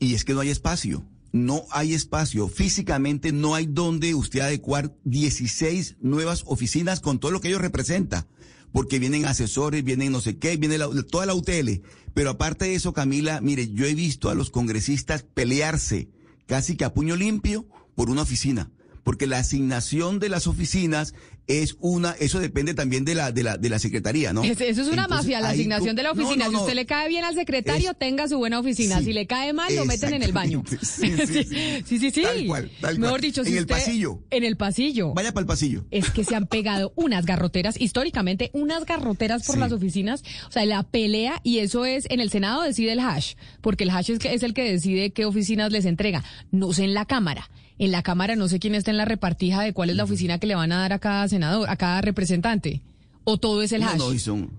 Y 0.00 0.14
es 0.14 0.24
que 0.24 0.34
no 0.34 0.40
hay 0.40 0.50
espacio 0.50 1.04
no 1.34 1.64
hay 1.72 1.94
espacio. 1.94 2.46
Físicamente 2.46 3.32
no 3.32 3.56
hay 3.56 3.66
donde 3.66 4.14
usted 4.14 4.38
adecuar 4.38 4.94
16 5.02 5.96
nuevas 6.00 6.44
oficinas 6.46 7.00
con 7.00 7.18
todo 7.18 7.32
lo 7.32 7.40
que 7.40 7.48
ello 7.48 7.58
representa. 7.58 8.28
Porque 8.74 8.98
vienen 8.98 9.24
asesores, 9.24 9.84
vienen 9.84 10.10
no 10.10 10.20
sé 10.20 10.36
qué, 10.36 10.56
viene 10.56 10.78
toda 11.08 11.26
la 11.26 11.34
UTL. 11.34 11.80
Pero 12.12 12.30
aparte 12.30 12.64
de 12.64 12.74
eso, 12.74 12.92
Camila, 12.92 13.40
mire, 13.40 13.72
yo 13.72 13.86
he 13.86 13.94
visto 13.94 14.30
a 14.30 14.34
los 14.34 14.50
congresistas 14.50 15.22
pelearse 15.22 16.08
casi 16.46 16.76
que 16.76 16.84
a 16.84 16.92
puño 16.92 17.14
limpio 17.14 17.66
por 17.94 18.10
una 18.10 18.22
oficina 18.22 18.70
porque 19.04 19.26
la 19.26 19.38
asignación 19.38 20.18
de 20.18 20.30
las 20.30 20.46
oficinas 20.48 21.14
es 21.46 21.76
una, 21.80 22.12
eso 22.12 22.40
depende 22.40 22.74
también 22.74 23.04
de 23.04 23.14
la, 23.14 23.30
de 23.30 23.42
la, 23.42 23.58
de 23.58 23.68
la 23.68 23.78
secretaría, 23.78 24.32
¿no? 24.32 24.42
eso 24.44 24.62
es 24.62 24.88
una 24.88 25.08
mafia, 25.08 25.40
la 25.40 25.50
asignación 25.50 25.94
de 25.94 26.02
la 26.02 26.12
oficina. 26.12 26.48
si 26.48 26.56
usted 26.56 26.74
le 26.74 26.86
cae 26.86 27.08
bien 27.08 27.24
al 27.24 27.34
secretario, 27.34 27.94
tenga 27.94 28.28
su 28.28 28.38
buena 28.38 28.58
oficina. 28.58 29.00
si 29.00 29.12
le 29.12 29.26
cae 29.26 29.52
mal, 29.52 29.74
lo 29.74 29.84
meten 29.84 30.14
en 30.14 30.22
el 30.22 30.32
baño. 30.32 30.62
Sí, 30.84 31.98
sí, 31.98 32.10
sí. 32.10 32.22
Tal 32.22 32.46
cual, 32.46 32.70
tal 32.80 32.98
Mejor 32.98 33.20
dicho, 33.20 33.42
en 33.44 33.56
el 33.56 33.66
pasillo. 33.66 34.20
En 34.30 34.44
el 34.44 34.56
pasillo. 34.56 35.12
Vaya 35.12 35.32
para 35.32 35.42
el 35.42 35.46
pasillo. 35.46 35.84
Es 35.90 36.10
que 36.10 36.24
se 36.24 36.34
han 36.34 36.46
pegado 36.46 36.92
unas 36.94 37.26
garroteras, 37.26 37.80
históricamente, 37.80 38.50
unas 38.52 38.84
garroteras 38.84 39.44
por 39.46 39.58
las 39.58 39.72
oficinas. 39.72 40.22
O 40.48 40.52
sea, 40.52 40.64
la 40.66 40.82
pelea, 40.82 41.40
y 41.42 41.58
eso 41.58 41.84
es, 41.84 42.06
en 42.10 42.20
el 42.20 42.30
Senado 42.30 42.62
decide 42.62 42.92
el 42.92 43.00
hash, 43.00 43.34
porque 43.60 43.84
el 43.84 43.90
hash 43.90 44.10
es, 44.10 44.24
es 44.24 44.42
el 44.42 44.54
que 44.54 44.70
decide 44.70 45.12
qué 45.12 45.24
oficinas 45.24 45.72
les 45.72 45.84
entrega. 45.84 46.22
No 46.50 46.72
sé 46.72 46.84
en 46.84 46.94
la 46.94 47.06
Cámara 47.06 47.48
en 47.78 47.90
la 47.90 48.02
Cámara 48.02 48.36
no 48.36 48.48
sé 48.48 48.58
quién 48.58 48.74
está 48.74 48.90
en 48.90 48.96
la 48.96 49.04
repartija 49.04 49.62
de 49.62 49.72
cuál 49.72 49.90
es 49.90 49.96
la 49.96 50.04
oficina 50.04 50.38
que 50.38 50.46
le 50.46 50.54
van 50.54 50.72
a 50.72 50.78
dar 50.78 50.92
a 50.92 50.98
cada 50.98 51.28
senador, 51.28 51.68
a 51.68 51.76
cada 51.76 52.00
representante. 52.00 52.82
¿O 53.24 53.38
todo 53.38 53.62
es 53.62 53.72
el 53.72 53.82
hash? 53.82 53.96
No, 53.96 54.16
son, 54.18 54.50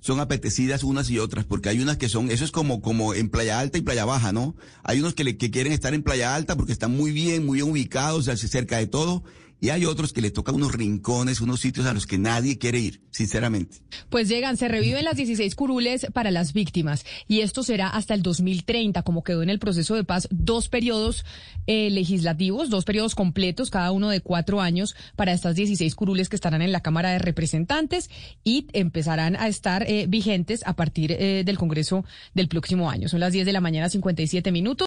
son 0.00 0.20
apetecidas 0.20 0.84
unas 0.84 1.10
y 1.10 1.18
otras, 1.18 1.44
porque 1.44 1.68
hay 1.68 1.80
unas 1.80 1.96
que 1.96 2.08
son, 2.08 2.30
eso 2.30 2.44
es 2.44 2.52
como, 2.52 2.80
como 2.80 3.14
en 3.14 3.28
Playa 3.28 3.58
Alta 3.58 3.78
y 3.78 3.82
Playa 3.82 4.04
Baja, 4.04 4.32
¿no? 4.32 4.54
Hay 4.84 5.00
unos 5.00 5.14
que, 5.14 5.24
le, 5.24 5.36
que 5.36 5.50
quieren 5.50 5.72
estar 5.72 5.92
en 5.94 6.02
Playa 6.02 6.34
Alta 6.34 6.56
porque 6.56 6.72
están 6.72 6.96
muy 6.96 7.10
bien, 7.10 7.44
muy 7.44 7.56
bien 7.58 7.70
ubicados, 7.70 8.26
cerca 8.26 8.78
de 8.78 8.86
todo, 8.86 9.24
y 9.60 9.70
hay 9.70 9.84
otros 9.84 10.12
que 10.12 10.20
le 10.20 10.30
tocan 10.30 10.54
unos 10.54 10.72
rincones, 10.72 11.40
unos 11.40 11.60
sitios 11.60 11.86
a 11.86 11.94
los 11.94 12.06
que 12.06 12.18
nadie 12.18 12.58
quiere 12.58 12.78
ir, 12.78 13.00
sinceramente. 13.10 13.78
Pues 14.10 14.28
llegan, 14.28 14.56
se 14.56 14.68
reviven 14.68 15.04
las 15.04 15.16
16 15.16 15.54
curules 15.54 16.06
para 16.12 16.30
las 16.30 16.52
víctimas 16.52 17.04
y 17.26 17.40
esto 17.40 17.62
será 17.62 17.88
hasta 17.88 18.14
el 18.14 18.22
2030, 18.22 19.02
como 19.02 19.24
quedó 19.24 19.42
en 19.42 19.50
el 19.50 19.58
proceso 19.58 19.94
de 19.94 20.04
paz, 20.04 20.28
dos 20.30 20.68
periodos 20.68 21.24
eh, 21.66 21.90
legislativos, 21.90 22.70
dos 22.70 22.84
periodos 22.84 23.14
completos, 23.14 23.70
cada 23.70 23.92
uno 23.92 24.10
de 24.10 24.20
cuatro 24.20 24.60
años 24.60 24.94
para 25.16 25.32
estas 25.32 25.56
16 25.56 25.94
curules 25.94 26.28
que 26.28 26.36
estarán 26.36 26.62
en 26.62 26.72
la 26.72 26.80
Cámara 26.80 27.10
de 27.10 27.18
Representantes 27.18 28.10
y 28.44 28.66
empezarán 28.72 29.36
a 29.36 29.48
estar 29.48 29.84
eh, 29.88 30.06
vigentes 30.08 30.62
a 30.66 30.74
partir 30.74 31.12
eh, 31.12 31.42
del 31.44 31.58
Congreso 31.58 32.04
del 32.34 32.48
próximo 32.48 32.90
año. 32.90 33.08
Son 33.08 33.20
las 33.20 33.32
10 33.32 33.46
de 33.46 33.52
la 33.52 33.60
mañana, 33.60 33.88
57 33.88 34.52
minutos. 34.52 34.86